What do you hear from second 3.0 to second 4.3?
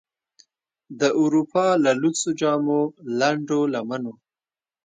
لنډو لمنو،